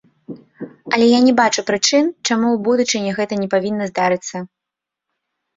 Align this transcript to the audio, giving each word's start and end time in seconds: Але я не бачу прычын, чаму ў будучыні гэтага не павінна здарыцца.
Але 0.95 1.05
я 1.09 1.19
не 1.25 1.33
бачу 1.41 1.65
прычын, 1.67 2.09
чаму 2.27 2.47
ў 2.53 2.57
будучыні 2.69 3.09
гэтага 3.19 3.39
не 3.45 3.49
павінна 3.55 3.85
здарыцца. 3.91 4.35